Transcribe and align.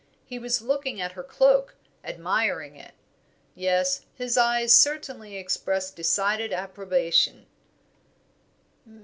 He 0.25 0.39
was 0.39 0.63
looking 0.63 0.99
at 0.99 1.11
her 1.11 1.21
cloak, 1.21 1.75
admiring 2.03 2.75
it. 2.75 2.93
Yes, 3.53 4.07
his 4.15 4.35
eyes 4.35 4.73
certainly 4.73 5.37
expressed 5.37 5.95
decided 5.95 6.51
approbation. 6.51 7.45